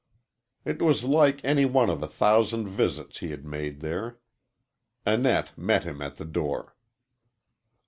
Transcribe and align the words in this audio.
It 0.65 0.81
was 0.81 1.03
like 1.03 1.41
any 1.45 1.63
one 1.63 1.87
of 1.87 2.01
a 2.01 2.07
thousand 2.07 2.67
visits 2.67 3.19
he 3.19 3.29
had 3.29 3.45
made 3.45 3.81
there. 3.81 4.17
Annette 5.05 5.55
met 5.55 5.83
him 5.83 6.01
at 6.01 6.15
the 6.17 6.25
door. 6.25 6.75